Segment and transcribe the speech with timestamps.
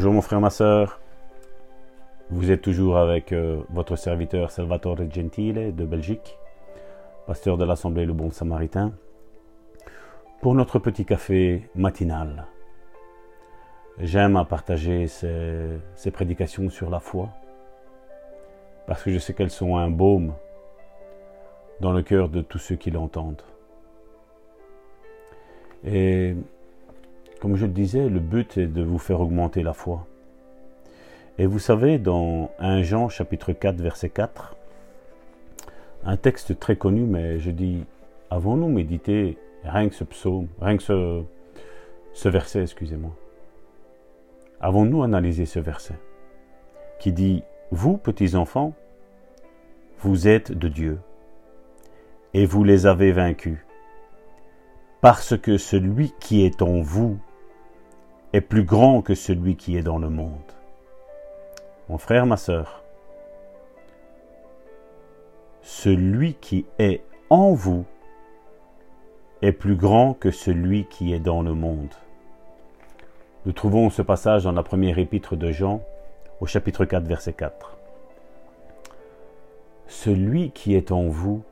[0.00, 0.98] Bonjour mon frère, ma soeur.
[2.30, 6.38] Vous êtes toujours avec euh, votre serviteur Salvatore Gentile de Belgique,
[7.26, 8.94] pasteur de l'Assemblée Le Bon Samaritain,
[10.40, 12.46] pour notre petit café matinal.
[13.98, 17.28] J'aime à partager ces, prédications sur la foi,
[18.86, 20.32] parce que je sais qu'elles sont un baume
[21.80, 23.42] dans le cœur de tous ceux qui l'entendent.
[27.40, 30.06] Comme je le disais, le but est de vous faire augmenter la foi.
[31.38, 34.56] Et vous savez, dans 1 Jean chapitre 4 verset 4,
[36.04, 37.84] un texte très connu, mais je dis,
[38.30, 41.22] avons-nous médité rien que ce psaume, rien que ce,
[42.12, 43.12] ce verset, excusez-moi.
[44.60, 45.94] Avons-nous analysé ce verset
[46.98, 48.74] qui dit, vous, petits enfants,
[50.00, 50.98] vous êtes de Dieu
[52.34, 53.58] et vous les avez vaincus,
[55.00, 57.18] parce que celui qui est en vous
[58.32, 60.36] est plus grand que celui qui est dans le monde.
[61.88, 62.82] Mon frère, ma sœur,
[65.62, 67.84] celui qui est en vous
[69.42, 71.94] est plus grand que celui qui est dans le monde.
[73.46, 75.82] Nous trouvons ce passage dans la première épître de Jean,
[76.40, 77.78] au chapitre 4, verset 4.
[79.88, 81.42] Celui qui est en vous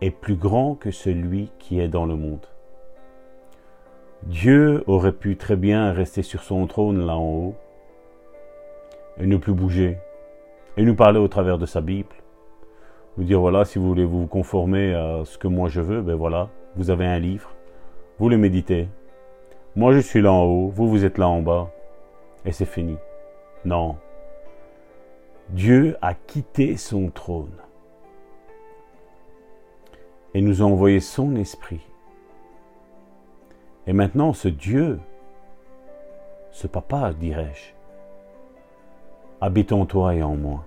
[0.00, 2.46] est plus grand que celui qui est dans le monde.
[4.24, 7.54] Dieu aurait pu très bien rester sur son trône là en haut
[9.18, 9.98] et ne plus bouger
[10.76, 12.08] et nous parler au travers de sa Bible.
[13.16, 16.14] Nous dire voilà, si vous voulez vous conformer à ce que moi je veux, ben
[16.14, 17.50] voilà, vous avez un livre,
[18.18, 18.88] vous le méditez.
[19.76, 21.70] Moi je suis là en haut, vous vous êtes là en bas
[22.44, 22.96] et c'est fini.
[23.64, 23.96] Non.
[25.50, 27.56] Dieu a quitté son trône
[30.34, 31.80] et nous a envoyé son esprit
[33.88, 35.00] et maintenant, ce Dieu,
[36.50, 37.72] ce papa, dirais-je,
[39.40, 40.66] habite en toi et en moi.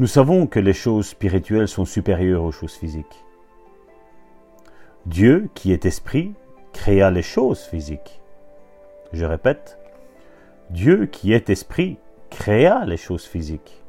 [0.00, 3.24] Nous savons que les choses spirituelles sont supérieures aux choses physiques.
[5.06, 6.34] Dieu, qui est esprit,
[6.72, 8.20] créa les choses physiques.
[9.12, 9.78] Je répète,
[10.70, 11.96] Dieu, qui est esprit,
[12.28, 13.84] créa les choses physiques.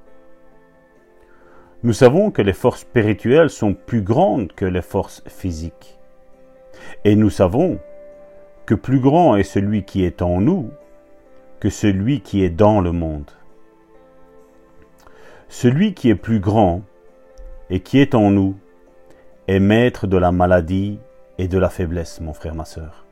[1.82, 5.98] Nous savons que les forces spirituelles sont plus grandes que les forces physiques.
[7.04, 7.80] Et nous savons
[8.66, 10.72] que plus grand est celui qui est en nous
[11.60, 13.32] que celui qui est dans le monde.
[15.48, 16.82] Celui qui est plus grand
[17.70, 18.56] et qui est en nous
[19.48, 21.00] est maître de la maladie
[21.38, 23.06] et de la faiblesse, mon frère, ma sœur.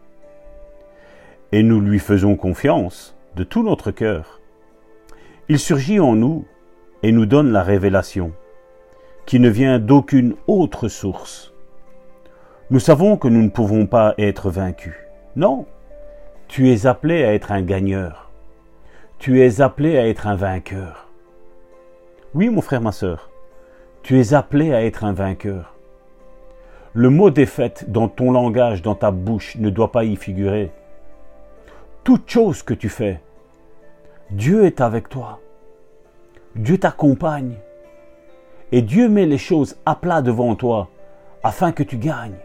[1.51, 4.41] Et nous lui faisons confiance de tout notre cœur.
[5.49, 6.45] Il surgit en nous
[7.03, 8.33] et nous donne la révélation,
[9.25, 11.52] qui ne vient d'aucune autre source
[12.69, 14.95] nous savons que nous ne pouvons pas être vaincus.
[15.35, 15.65] Non,
[16.47, 18.29] tu es appelé à être un gagneur.
[19.19, 21.07] Tu es appelé à être un vainqueur.
[22.33, 23.29] Oui, mon frère, ma sœur,
[24.01, 25.73] tu es appelé à être un vainqueur.
[26.93, 30.71] Le mot défaite dans ton langage, dans ta bouche, ne doit pas y figurer.
[32.03, 33.19] Toute chose que tu fais,
[34.29, 35.39] Dieu est avec toi.
[36.55, 37.55] Dieu t'accompagne.
[38.71, 40.89] Et Dieu met les choses à plat devant toi
[41.43, 42.39] afin que tu gagnes.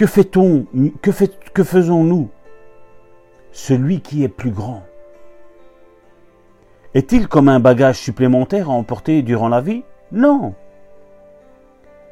[0.00, 0.64] Que fait-on
[1.02, 2.30] Que, faisons-nous?
[3.52, 4.82] Celui qui est plus grand.
[6.94, 9.84] Est-il comme un bagage supplémentaire à emporter durant la vie?
[10.10, 10.54] Non.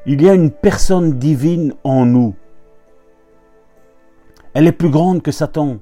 [0.05, 2.35] Il y a une personne divine en nous.
[4.53, 5.79] Elle est plus grande que Satan.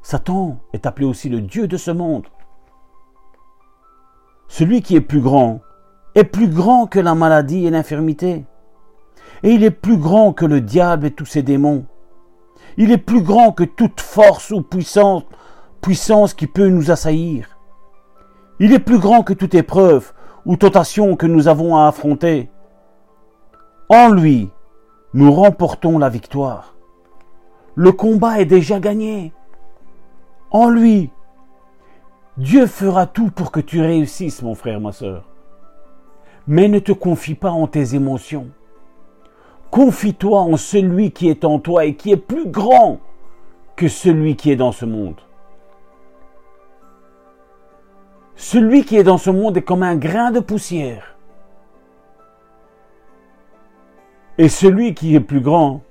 [0.00, 2.28] Satan est appelé aussi le Dieu de ce monde.
[4.46, 5.60] Celui qui est plus grand
[6.14, 8.44] est plus grand que la maladie et l'infirmité.
[9.42, 11.86] Et il est plus grand que le diable et tous ses démons.
[12.76, 17.58] Il est plus grand que toute force ou puissance, qui peut nous assaillir.
[18.60, 20.12] Il est plus grand que toute épreuve
[20.46, 22.50] ou tentation que nous avons à affronter.
[23.88, 24.50] En lui,
[25.14, 26.74] nous remportons la victoire.
[27.74, 29.32] Le combat est déjà gagné.
[30.50, 31.10] En lui,
[32.36, 35.24] Dieu fera tout pour que tu réussisses, mon frère, ma soeur.
[36.46, 38.48] Mais ne te confie pas en tes émotions.
[39.70, 42.98] Confie-toi en celui qui est en toi et qui est plus grand
[43.76, 45.20] que celui qui est dans ce monde.
[48.34, 51.16] Celui qui est dans ce monde est comme un grain de poussière.
[54.38, 55.82] Et celui qui est plus grand,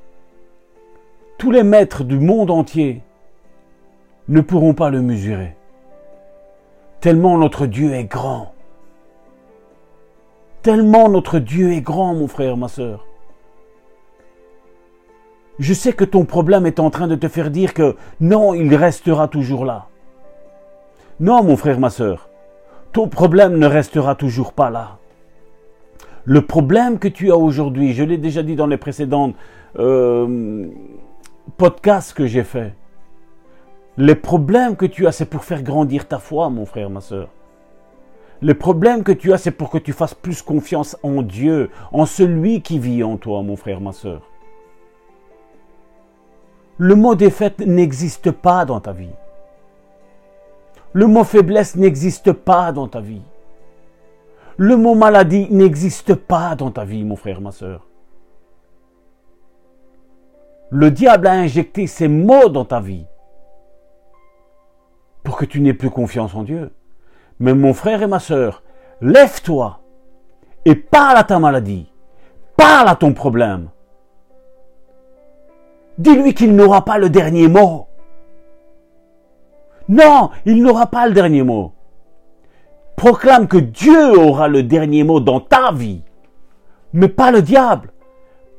[1.37, 3.03] tous les maîtres du monde entier
[4.27, 5.55] ne pourront pas le mesurer.
[6.99, 8.53] Tellement notre Dieu est grand.
[10.61, 13.06] Tellement notre Dieu est grand, mon frère, ma soeur.
[15.59, 18.73] Je sais que ton problème est en train de te faire dire que non, il
[18.75, 19.87] restera toujours là.
[21.19, 22.29] Non, mon frère, ma soeur,
[22.93, 24.99] ton problème ne restera toujours pas là.
[26.25, 29.33] Le problème que tu as aujourd'hui, je l'ai déjà dit dans les précédents
[29.79, 30.67] euh,
[31.57, 32.73] podcasts que j'ai faits,
[33.97, 37.29] les problèmes que tu as, c'est pour faire grandir ta foi, mon frère, ma soeur.
[38.41, 42.05] Le problème que tu as, c'est pour que tu fasses plus confiance en Dieu, en
[42.05, 44.21] celui qui vit en toi, mon frère, ma soeur.
[46.77, 49.15] Le mot défaite n'existe pas dans ta vie.
[50.93, 53.21] Le mot faiblesse n'existe pas dans ta vie.
[54.57, 57.85] Le mot maladie n'existe pas dans ta vie, mon frère, ma soeur.
[60.69, 63.05] Le diable a injecté ces mots dans ta vie
[65.23, 66.71] pour que tu n'aies plus confiance en Dieu.
[67.39, 68.63] Mais mon frère et ma soeur,
[69.01, 69.79] lève-toi
[70.65, 71.91] et parle à ta maladie,
[72.55, 73.69] parle à ton problème.
[75.97, 77.87] Dis-lui qu'il n'aura pas le dernier mot.
[79.89, 81.73] Non, il n'aura pas le dernier mot.
[82.95, 86.01] Proclame que Dieu aura le dernier mot dans ta vie,
[86.93, 87.91] mais pas le diable,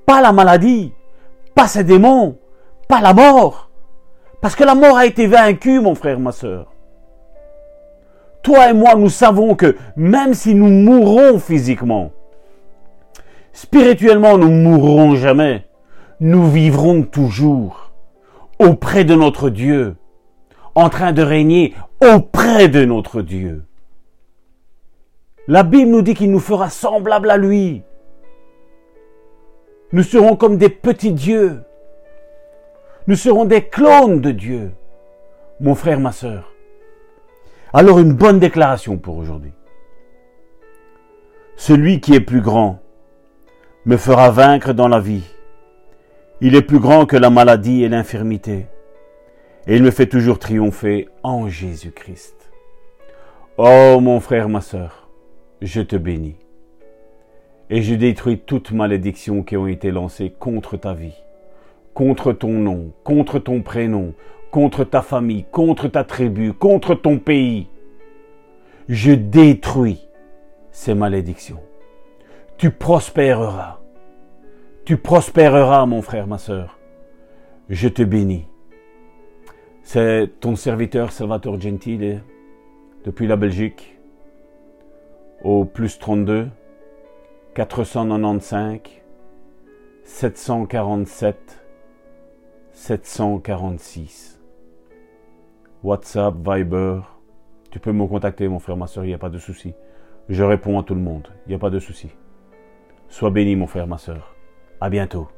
[0.06, 0.92] pas la maladie,
[1.54, 2.36] pas ses démons,
[2.88, 3.68] pas la mort.
[4.40, 6.72] Parce que la mort a été vaincue, mon frère, ma soeur.
[8.42, 12.12] Toi et moi, nous savons que même si nous mourrons physiquement,
[13.52, 15.67] spirituellement, nous mourrons jamais.
[16.20, 17.92] Nous vivrons toujours
[18.58, 19.94] auprès de notre Dieu,
[20.74, 23.64] en train de régner auprès de notre Dieu.
[25.46, 27.82] La Bible nous dit qu'il nous fera semblables à lui.
[29.92, 31.62] Nous serons comme des petits dieux.
[33.06, 34.72] Nous serons des clones de Dieu.
[35.60, 36.52] Mon frère, ma sœur,
[37.72, 39.52] alors une bonne déclaration pour aujourd'hui.
[41.56, 42.80] Celui qui est plus grand
[43.84, 45.24] me fera vaincre dans la vie.
[46.40, 48.66] Il est plus grand que la maladie et l'infirmité.
[49.66, 52.52] Et il me fait toujours triompher en Jésus-Christ.
[53.56, 55.08] Oh mon frère, ma sœur,
[55.60, 56.36] je te bénis.
[57.70, 61.24] Et je détruis toute malédiction qui ont été lancées contre ta vie,
[61.92, 64.14] contre ton nom, contre ton prénom,
[64.52, 67.66] contre ta famille, contre ta tribu, contre ton pays.
[68.88, 70.06] Je détruis
[70.70, 71.60] ces malédictions.
[72.58, 73.80] Tu prospéreras.
[74.88, 76.78] Tu prospéreras, mon frère, ma sœur.
[77.68, 78.46] Je te bénis.
[79.82, 82.22] C'est ton serviteur Salvatore Gentile
[83.04, 83.98] depuis la Belgique
[85.44, 86.48] au plus 32
[87.54, 88.80] 495
[90.04, 91.66] 747
[92.72, 94.40] 746.
[95.82, 97.00] WhatsApp, Viber.
[97.70, 99.74] Tu peux me contacter, mon frère, ma soeur, il n'y a pas de souci.
[100.30, 102.08] Je réponds à tout le monde, il n'y a pas de souci.
[103.08, 104.37] Sois béni, mon frère, ma soeur.
[104.80, 105.28] À bientôt.